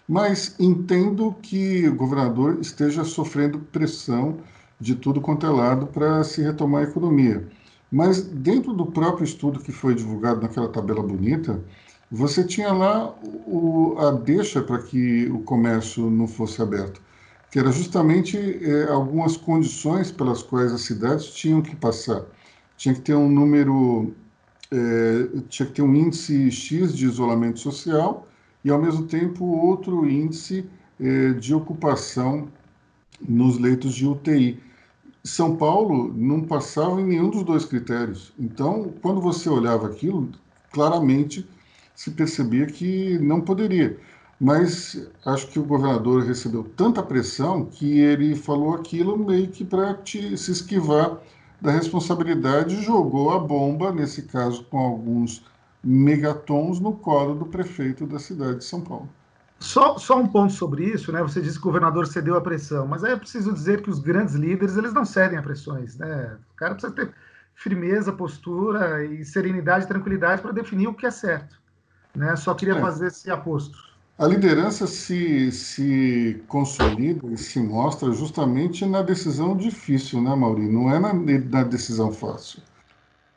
[0.07, 4.37] Mas entendo que o governador esteja sofrendo pressão
[4.79, 7.47] de tudo quanto é lado para se retomar a economia.
[7.91, 11.61] Mas dentro do próprio estudo que foi divulgado naquela tabela bonita,
[12.09, 13.13] você tinha lá
[13.45, 17.01] o, a deixa para que o comércio não fosse aberto,
[17.51, 22.23] que era justamente é, algumas condições pelas quais as cidades tinham que passar.
[22.75, 24.13] Tinha que ter um número,
[24.71, 28.27] é, tinha que ter um índice X de isolamento social
[28.63, 32.49] e, ao mesmo tempo, outro índice é, de ocupação
[33.27, 34.59] nos leitos de UTI.
[35.23, 38.33] São Paulo não passava em nenhum dos dois critérios.
[38.37, 40.29] Então, quando você olhava aquilo,
[40.71, 41.47] claramente
[41.95, 43.97] se percebia que não poderia.
[44.39, 49.97] Mas acho que o governador recebeu tanta pressão que ele falou aquilo meio que para
[50.05, 51.17] se esquivar
[51.59, 55.43] da responsabilidade e jogou a bomba, nesse caso com alguns
[55.83, 59.09] megatons, no colo do prefeito da cidade de São Paulo.
[59.59, 61.21] Só, só um ponto sobre isso, né?
[61.23, 63.99] Você disse que o governador cedeu a pressão, mas aí é preciso dizer que os
[63.99, 66.37] grandes líderes eles não cedem a pressões, né?
[66.53, 67.11] O cara precisa ter
[67.55, 71.59] firmeza, postura e serenidade tranquilidade para definir o que é certo.
[72.15, 72.35] Né?
[72.35, 72.81] Só queria é.
[72.81, 73.77] fazer esse aposto.
[74.17, 80.71] A liderança se, se consolida e se mostra justamente na decisão difícil, né, Maurício?
[80.71, 82.61] Não é na, na decisão fácil.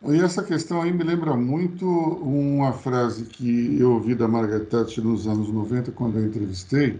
[0.09, 5.05] E essa questão aí me lembra muito uma frase que eu ouvi da Margaret Thatcher
[5.05, 6.99] nos anos 90, quando eu entrevistei,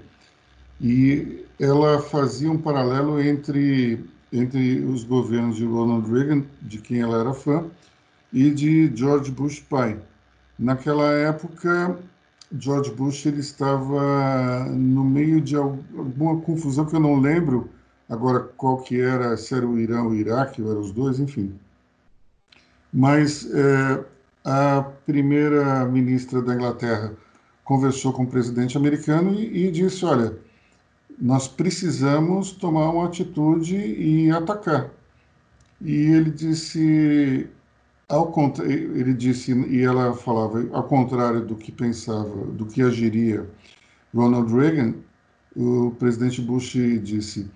[0.81, 7.19] e ela fazia um paralelo entre, entre os governos de Ronald Reagan, de quem ela
[7.21, 7.65] era fã,
[8.33, 9.99] e de George Bush pai.
[10.59, 11.99] Naquela época,
[12.59, 17.69] George Bush ele estava no meio de alguma confusão que eu não lembro
[18.09, 21.21] agora qual que era, se era o Irã ou o Iraque, ou eram os dois,
[21.21, 21.59] enfim
[22.93, 24.05] mas é,
[24.45, 27.13] a primeira ministra da Inglaterra
[27.65, 30.37] conversou com o presidente americano e, e disse: olha,
[31.19, 34.91] nós precisamos tomar uma atitude e atacar.
[35.81, 37.49] E ele disse,
[38.11, 38.33] ao
[38.65, 43.49] ele disse e ela falava ao contrário do que pensava, do que agiria
[44.15, 44.95] Ronald Reagan,
[45.57, 47.51] o presidente Bush disse: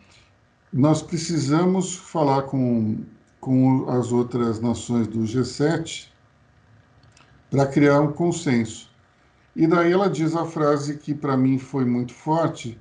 [0.72, 3.04] nós precisamos falar com
[3.44, 6.08] com as outras nações do G7
[7.50, 8.90] para criar um consenso.
[9.54, 12.80] E daí ela diz a frase que para mim foi muito forte,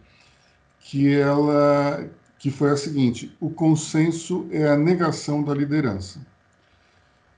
[0.80, 2.10] que ela
[2.40, 6.26] que foi a seguinte: o consenso é a negação da liderança.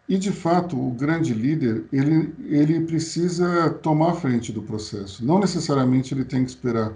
[0.08, 5.26] E de fato, o grande líder, ele ele precisa tomar frente do processo.
[5.26, 6.94] Não necessariamente ele tem que esperar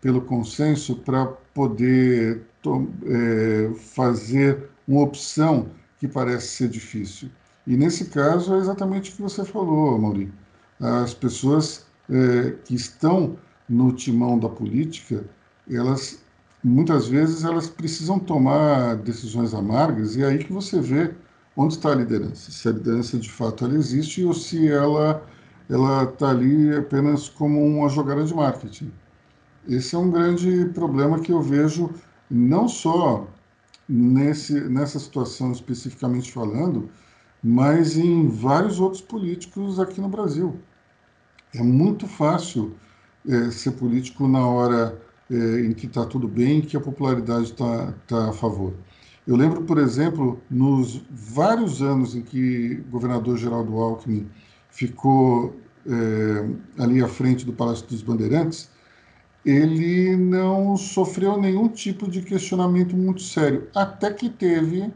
[0.00, 2.42] pelo consenso para poder
[3.06, 5.68] é, fazer uma opção
[5.98, 7.30] que parece ser difícil.
[7.66, 10.32] E nesse caso é exatamente o que você falou, Mauri.
[10.80, 13.36] As pessoas é, que estão
[13.68, 15.24] no timão da política,
[15.70, 16.22] elas
[16.62, 21.14] muitas vezes elas precisam tomar decisões amargas e é aí que você vê
[21.58, 25.26] onde está a liderança, se a liderança de fato ela existe ou se ela
[25.68, 28.90] ela está ali apenas como uma jogada de marketing.
[29.68, 31.90] Esse é um grande problema que eu vejo
[32.30, 33.26] não só
[33.86, 36.88] nesse, nessa situação especificamente falando,
[37.42, 40.58] mas em vários outros políticos aqui no Brasil.
[41.54, 42.74] É muito fácil
[43.28, 44.98] é, ser político na hora
[45.30, 48.72] é, em que está tudo bem, que a popularidade está tá a favor.
[49.28, 54.26] Eu lembro, por exemplo, nos vários anos em que o governador Geraldo Alckmin
[54.70, 55.54] ficou
[55.86, 58.70] é, ali à frente do Palácio dos Bandeirantes,
[59.44, 64.90] ele não sofreu nenhum tipo de questionamento muito sério, até que teve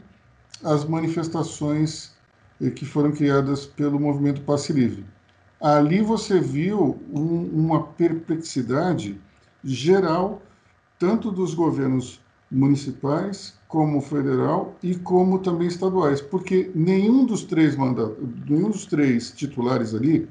[0.63, 2.15] as manifestações
[2.59, 5.05] eh, que foram criadas pelo movimento Passe Livre.
[5.61, 9.21] Ali você viu um, uma perplexidade
[9.63, 10.41] geral,
[10.97, 12.19] tanto dos governos
[12.51, 19.31] municipais, como federal e como também estaduais, porque nenhum dos três mandatos, nenhum dos três
[19.31, 20.29] titulares ali,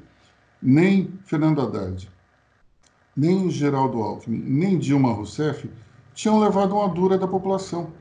[0.61, 2.09] nem Fernando Haddad,
[3.17, 5.69] nem Geraldo Alckmin, nem Dilma Rousseff
[6.13, 7.91] tinham levado uma dura da população.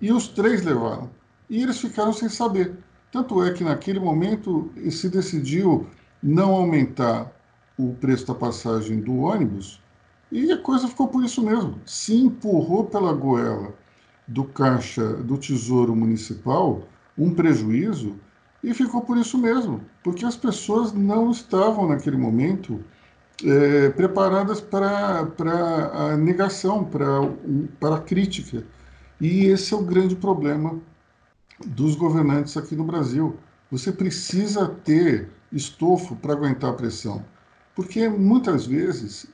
[0.00, 1.10] E os três levaram.
[1.50, 2.72] E eles ficaram sem saber.
[3.10, 5.84] Tanto é que naquele momento se decidiu
[6.22, 7.28] não aumentar
[7.76, 9.82] o preço da passagem do ônibus
[10.30, 11.80] e a coisa ficou por isso mesmo.
[11.84, 13.81] Se empurrou pela goela
[14.32, 18.16] do caixa do Tesouro Municipal um prejuízo
[18.62, 22.82] e ficou por isso mesmo, porque as pessoas não estavam naquele momento
[23.44, 25.20] é, preparadas para,
[25.92, 28.64] a negação, para a crítica.
[29.20, 30.78] E esse é o grande problema
[31.66, 33.36] dos governantes aqui no Brasil.
[33.70, 37.24] Você precisa ter estofo para aguentar a pressão,
[37.74, 39.26] porque muitas vezes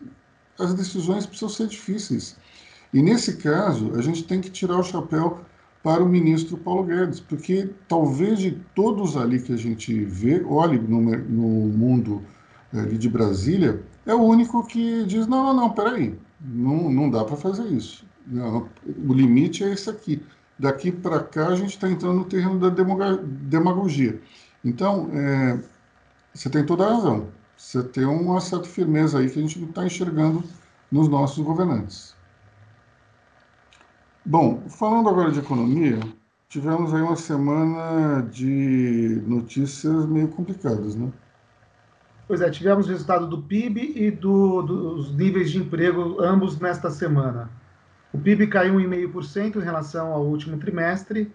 [0.58, 2.37] as decisões precisam ser difíceis.
[2.92, 5.40] E nesse caso, a gente tem que tirar o chapéu
[5.83, 10.79] para o ministro Paulo Guedes, porque talvez de todos ali que a gente vê, olhe
[10.79, 12.22] no, no mundo
[12.72, 17.24] ali de Brasília, é o único que diz: não, não, não, peraí, não, não dá
[17.24, 18.05] para fazer isso.
[18.27, 18.68] Não,
[19.07, 20.22] o limite é esse aqui.
[20.59, 22.68] Daqui para cá a gente está entrando no terreno da
[23.22, 24.20] demagogia.
[24.64, 25.59] Então, é,
[26.35, 27.29] você tem toda a razão.
[27.57, 30.42] Você tem uma certa firmeza aí que a gente não está enxergando
[30.90, 32.14] nos nossos governantes.
[34.28, 35.98] Bom, falando agora de economia,
[36.50, 41.10] tivemos aí uma semana de notícias meio complicadas, né?
[42.26, 46.90] Pois é, tivemos o resultado do PIB e do, dos níveis de emprego, ambos nesta
[46.90, 47.48] semana.
[48.12, 51.32] O PIB caiu 1,5% em relação ao último trimestre,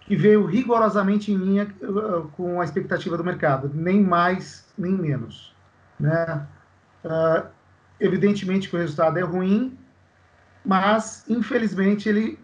[0.00, 5.54] que veio rigorosamente em linha uh, com a expectativa do mercado, nem mais nem menos.
[6.00, 6.44] Né?
[7.04, 7.46] Uh,
[8.00, 9.78] evidentemente que o resultado é ruim,
[10.66, 12.38] mas infelizmente ele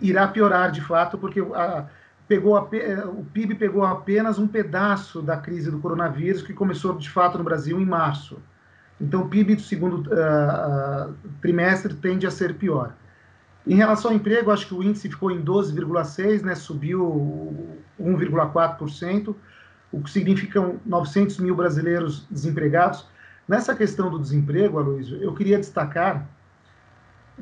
[0.00, 1.86] irá piorar de fato, porque a,
[2.28, 7.10] pegou a, o PIB pegou apenas um pedaço da crise do coronavírus que começou de
[7.10, 8.38] fato no Brasil em março.
[9.00, 12.94] Então o PIB do segundo uh, trimestre tende a ser pior.
[13.66, 19.34] Em relação ao emprego, acho que o índice ficou em 12,6, né, subiu 1,4%,
[19.90, 23.06] o que significa 900 mil brasileiros desempregados.
[23.48, 26.26] Nessa questão do desemprego, Aloysio, eu queria destacar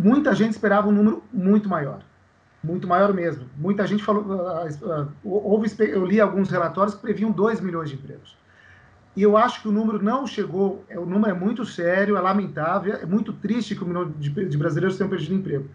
[0.00, 2.00] muita gente esperava um número muito maior,
[2.64, 3.44] muito maior mesmo.
[3.56, 7.96] Muita gente falou, uh, uh, houve, eu li alguns relatórios que previam 2 milhões de
[7.96, 8.36] empregos.
[9.16, 12.20] E eu acho que o número não chegou, é, o número é muito sério, é
[12.20, 15.68] lamentável, é muito triste que o milhão de, brasileiros tenham perdido emprego.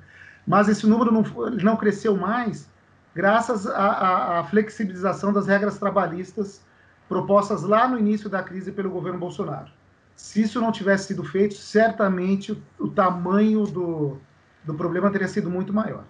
[0.47, 1.23] Mas esse número não,
[1.61, 2.69] não cresceu mais
[3.13, 6.61] graças à flexibilização das regras trabalhistas
[7.07, 9.69] propostas lá no início da crise pelo governo Bolsonaro.
[10.15, 14.17] Se isso não tivesse sido feito, certamente o, o tamanho do,
[14.63, 16.05] do problema teria sido muito maior.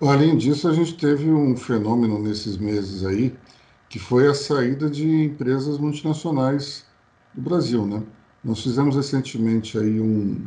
[0.00, 3.34] Além disso, a gente teve um fenômeno nesses meses aí,
[3.88, 6.84] que foi a saída de empresas multinacionais
[7.32, 8.02] do Brasil, né?
[8.42, 10.46] Nós fizemos recentemente aí um,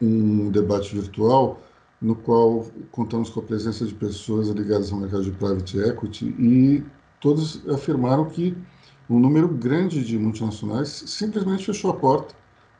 [0.00, 1.62] um debate virtual
[2.00, 6.84] no qual contamos com a presença de pessoas ligadas ao mercado de private equity e
[7.20, 8.56] todos afirmaram que
[9.10, 12.34] um número grande de multinacionais simplesmente fechou a porta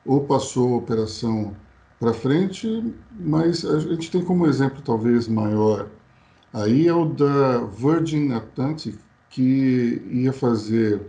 [0.06, 1.54] ou passou a operação
[1.98, 5.90] para frente, mas a gente tem como exemplo talvez maior
[6.52, 8.96] aí é o da Virgin Atlantic,
[9.28, 11.00] que ia fazer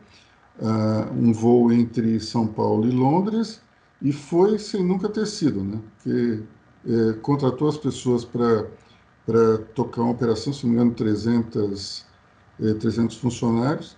[0.60, 3.62] uh, um voo entre São Paulo e Londres
[4.02, 5.80] e foi sem nunca ter sido, né?
[6.04, 6.44] Que
[6.88, 8.68] é, contratou as pessoas para
[9.76, 12.06] tocar uma operação, se não me engano, 300,
[12.60, 13.96] é, 300 funcionários,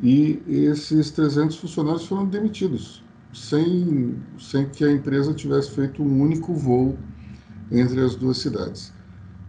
[0.00, 3.02] e esses 300 funcionários foram demitidos,
[3.32, 6.98] sem, sem que a empresa tivesse feito um único voo
[7.70, 8.92] entre as duas cidades.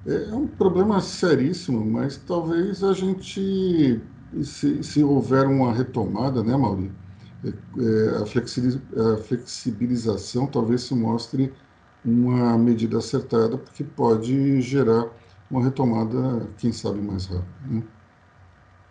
[0.05, 4.01] É, é um problema seríssimo, mas talvez a gente,
[4.43, 6.91] se, se houver uma retomada, né, Mauri,
[7.43, 11.53] é, é, a flexibilização talvez se mostre
[12.03, 15.09] uma medida acertada, porque pode gerar
[15.49, 17.47] uma retomada, quem sabe, mais rápida.
[17.67, 17.83] Né?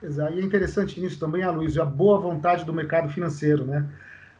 [0.04, 0.34] Exato.
[0.34, 3.86] E é interessante nisso também, a Luiz, a boa vontade do mercado financeiro, né?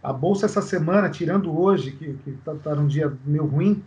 [0.03, 3.83] A bolsa essa semana, tirando hoje, que está tá num dia meio ruim,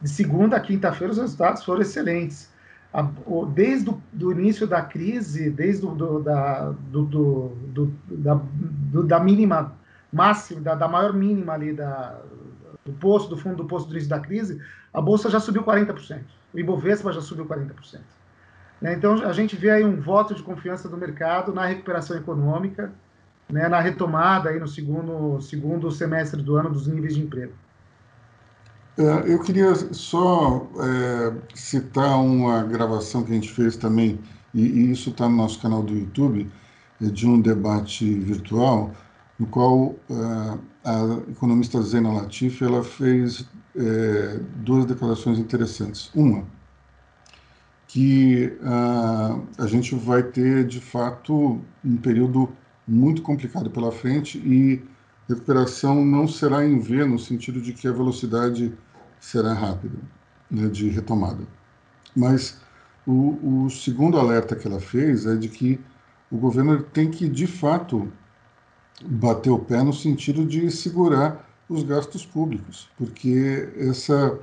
[0.00, 2.48] de segunda a quinta-feira os resultados foram excelentes.
[2.92, 7.92] A, o, desde o do início da crise, desde o, do, da, do, do, do,
[8.08, 9.72] da, do, da mínima
[10.12, 12.20] máxima, da, da maior mínima ali da,
[12.84, 14.62] do posto, do fundo do posto do início da crise,
[14.94, 16.22] a bolsa já subiu 40%.
[16.54, 18.00] O Ibovespa já subiu 40%.
[18.80, 18.94] Né?
[18.94, 22.92] Então, a gente vê aí um voto de confiança do mercado na recuperação econômica,
[23.48, 27.52] né, na retomada aí no segundo, segundo semestre do ano dos níveis de emprego.
[28.98, 34.18] É, eu queria só é, citar uma gravação que a gente fez também,
[34.52, 36.50] e, e isso está no nosso canal do YouTube,
[37.00, 38.90] é, de um debate virtual,
[39.38, 46.10] no qual uh, a economista Zena Latif ela fez uh, duas declarações interessantes.
[46.14, 46.44] Uma,
[47.96, 52.52] que uh, a gente vai ter, de fato, um período
[52.86, 54.84] muito complicado pela frente e
[55.26, 58.70] recuperação não será em V, no sentido de que a velocidade
[59.18, 59.96] será rápida
[60.50, 61.42] né, de retomada.
[62.14, 62.60] Mas
[63.06, 65.80] o, o, segundo alerta que ela fez é de que
[66.30, 68.12] o governo tem que, de fato,
[69.06, 74.38] bater o pé no sentido de segurar os gastos públicos, porque essa,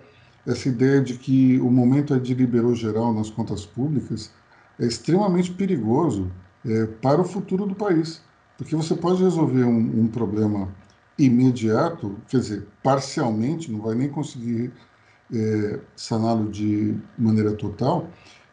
[0.46, 4.32] essa ideia de que o momento é de liberou geral nas contas públicas
[4.80, 6.32] é extremamente perigoso
[6.66, 8.22] é, para o futuro do país.
[8.58, 10.70] Porque você pode resolver um, um problema
[11.18, 14.72] imediato, quer dizer, parcialmente, não vai nem conseguir
[15.34, 18.08] é, saná-lo de maneira total,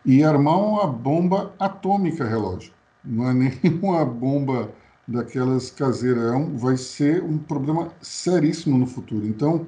[0.04, 2.72] e armar uma bomba atômica relógio.
[3.04, 4.70] Não é nem uma bomba
[5.06, 9.26] daquelas caseiras, é vai ser um problema seríssimo no futuro.
[9.26, 9.66] Então,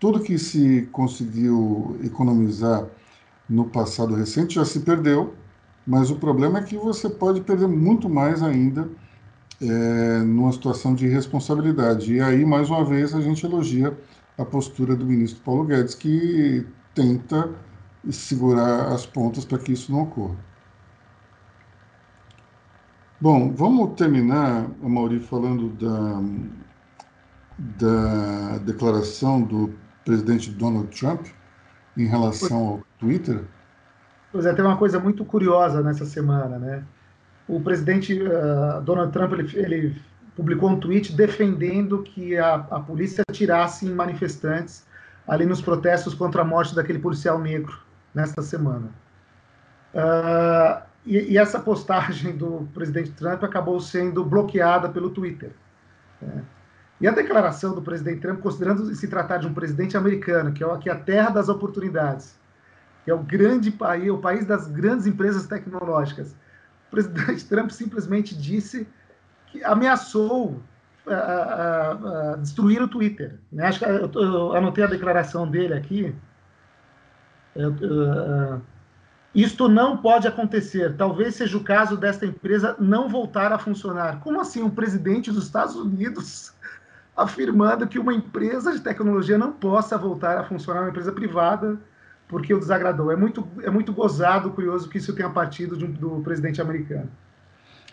[0.00, 2.86] tudo que se conseguiu economizar
[3.48, 5.34] no passado recente já se perdeu,
[5.86, 8.88] mas o problema é que você pode perder muito mais ainda
[9.60, 12.14] é, numa situação de irresponsabilidade.
[12.14, 13.96] E aí, mais uma vez, a gente elogia
[14.38, 17.50] a postura do ministro Paulo Guedes, que tenta
[18.10, 20.36] segurar as pontas para que isso não ocorra.
[23.20, 26.22] Bom, vamos terminar, Mauri, falando da,
[27.58, 29.74] da declaração do
[30.04, 31.26] presidente Donald Trump
[31.96, 33.44] em relação ao Twitter.
[34.32, 36.84] Pois é, tem uma coisa muito curiosa nessa semana, né?
[37.50, 40.02] o presidente uh, Donald Trump ele, ele,
[40.36, 44.86] publicou um tweet defendendo que a, a polícia tirasse manifestantes
[45.26, 47.78] ali nos protestos contra a morte daquele policial negro
[48.14, 48.88] nesta semana.
[49.92, 55.50] Uh, e, e, essa postagem do presidente Trump acabou sendo bloqueada pelo Twitter.
[56.22, 56.42] Né?
[57.00, 60.78] E a declaração do presidente Trump, considerando se tratar de um presidente americano, que é,
[60.78, 62.38] que é a terra das oportunidades,
[63.04, 66.32] que é o grande país, o país das grandes empresas tecnológicas,
[66.88, 68.86] o presidente Trump simplesmente disse
[69.46, 70.60] que ameaçou
[71.06, 73.38] uh, uh, uh, destruir o Twitter.
[73.50, 73.66] Né?
[73.66, 76.14] Acho que eu, eu, anotei a declaração dele aqui.
[79.34, 80.94] isto não pode acontecer.
[80.96, 84.20] Talvez seja o caso desta empresa não voltar a funcionar.
[84.20, 86.52] Como assim um presidente dos Estados Unidos
[87.22, 91.78] afirmando que uma empresa de tecnologia não possa voltar a funcionar, uma empresa privada
[92.30, 93.10] porque o desagradou.
[93.10, 97.10] É muito, é muito gozado, curioso que isso tenha partido de, do presidente americano.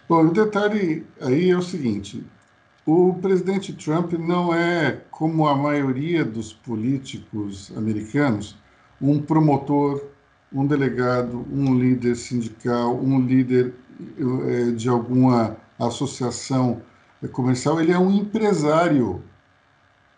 [0.07, 2.23] Bom, o detalhe aí é o seguinte:
[2.85, 8.55] o presidente Trump não é, como a maioria dos políticos americanos,
[9.01, 10.03] um promotor,
[10.53, 13.73] um delegado, um líder sindical, um líder
[14.47, 16.81] é, de alguma associação
[17.31, 17.79] comercial.
[17.79, 19.23] Ele é um empresário.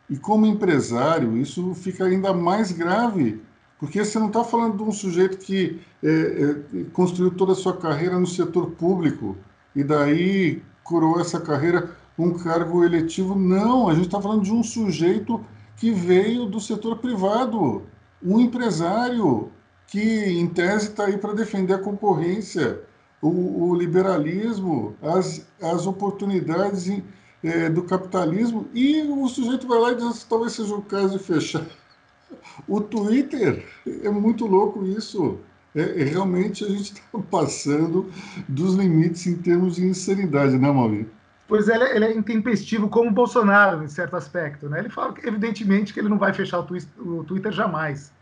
[0.09, 3.39] E como empresário, isso fica ainda mais grave
[3.79, 7.75] porque você não está falando de um sujeito que é, é, construiu toda a sua
[7.77, 9.37] carreira no setor público
[9.73, 13.35] e daí curou essa carreira um cargo eletivo.
[13.35, 15.41] Não, a gente está falando de um sujeito
[15.77, 17.83] que veio do setor privado,
[18.21, 19.49] um empresário
[19.87, 22.81] que, em tese, está aí para defender a concorrência,
[23.21, 27.01] o, o, liberalismo, as, as oportunidades
[27.43, 31.23] é, do capitalismo, e o sujeito vai lá e diz: talvez seja o caso de
[31.23, 31.65] fechar
[32.67, 35.39] o Twitter é muito louco isso.
[35.75, 38.09] É, é realmente a gente está passando
[38.47, 41.11] dos limites em termos de insanidade, né, Maurício?
[41.47, 44.69] Pois é, ele, é, ele é intempestivo como o Bolsonaro, em certo aspecto.
[44.69, 44.79] Né?
[44.79, 46.67] Ele fala, evidentemente, que ele não vai fechar o,
[46.99, 48.13] o Twitter jamais.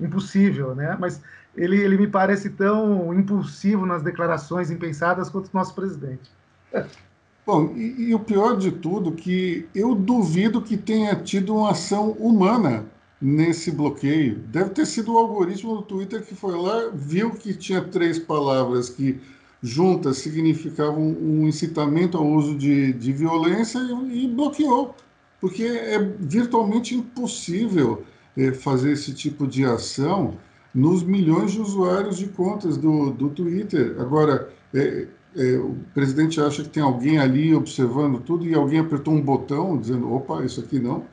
[0.00, 0.96] Impossível, né?
[0.98, 1.20] Mas
[1.56, 6.30] ele, ele me parece tão impulsivo nas declarações impensadas quanto o nosso presidente.
[7.46, 12.10] Bom, e, e o pior de tudo, que eu duvido que tenha tido uma ação
[12.12, 12.84] humana
[13.20, 14.36] nesse bloqueio.
[14.36, 18.88] Deve ter sido o algoritmo do Twitter que foi lá, viu que tinha três palavras
[18.88, 19.20] que
[19.62, 24.94] juntas significavam um incitamento ao uso de, de violência e, e bloqueou.
[25.40, 28.04] Porque é virtualmente impossível
[28.36, 30.38] é, fazer esse tipo de ação
[30.74, 33.96] nos milhões de usuários de contas do, do Twitter.
[34.00, 35.06] Agora, é,
[35.36, 39.78] é, o presidente acha que tem alguém ali observando tudo e alguém apertou um botão
[39.78, 41.04] dizendo: opa, isso aqui não.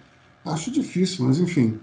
[0.45, 1.80] Acho difícil, mas enfim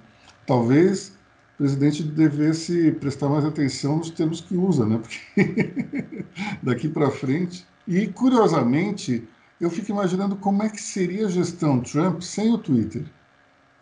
[0.46, 1.12] talvez
[1.54, 4.98] o presidente devesse prestar mais atenção nos termos que usa, né?
[4.98, 6.24] Porque
[6.62, 7.64] daqui para frente.
[7.86, 9.26] E, curiosamente,
[9.60, 13.04] eu fico imaginando como é que seria a gestão Trump sem o Twitter.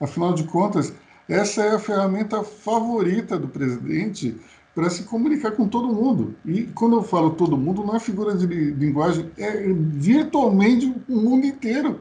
[0.00, 0.92] Afinal de contas,
[1.32, 4.38] essa é a ferramenta favorita do presidente
[4.74, 6.34] para se comunicar com todo mundo.
[6.44, 11.46] E quando eu falo todo mundo, não é figura de linguagem, é virtualmente o mundo
[11.46, 12.00] inteiro.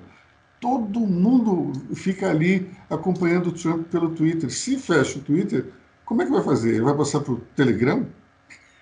[0.60, 4.52] todo mundo fica ali acompanhando o Trump pelo Twitter.
[4.52, 5.72] Se fecha o Twitter,
[6.06, 6.72] como é que vai fazer?
[6.72, 8.06] Ele vai passar para o Telegram?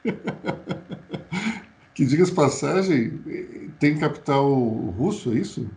[1.93, 3.19] que diga-se passagem,
[3.79, 5.69] tem capital russo, é isso?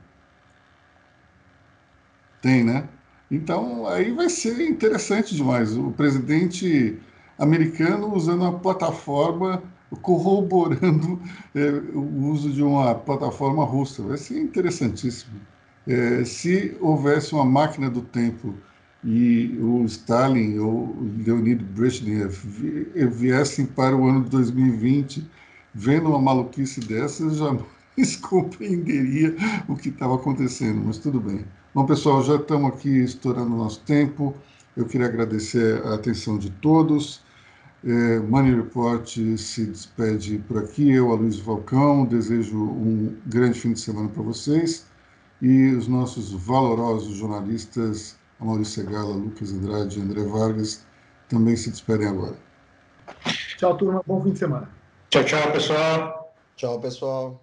[2.41, 2.89] Tem, né?
[3.33, 5.75] Então, aí vai ser interessante demais.
[5.75, 6.99] O presidente
[7.39, 9.63] americano usando uma plataforma,
[10.03, 11.19] corroborando
[11.55, 14.03] é, o uso de uma plataforma russa.
[14.03, 15.41] Vai ser interessantíssimo.
[15.87, 18.55] É, se houvesse uma máquina do tempo
[19.03, 22.37] e o Stalin ou Leonid Brezhnev
[23.11, 25.27] viessem para o ano de 2020
[25.75, 29.35] vendo uma maluquice dessas, jamais compreenderia
[29.67, 31.45] o que estava acontecendo, mas tudo bem.
[31.75, 34.35] Bom, pessoal, já estamos aqui estourando o nosso tempo.
[34.77, 37.23] Eu queria agradecer a atenção de todos.
[37.83, 39.09] É, Money Report
[39.39, 40.91] se despede por aqui.
[40.93, 44.87] Eu, Aloysio Falcão, desejo um grande fim de semana para vocês.
[45.41, 50.85] E os nossos valorosos jornalistas, Maurício Segala, Lucas Andrade e André Vargas,
[51.31, 52.37] também se despedem agora.
[53.57, 54.03] Tchau, turma.
[54.07, 54.69] Bom fim de semana.
[55.09, 56.35] Tchau, tchau, pessoal.
[56.55, 57.43] Tchau, pessoal.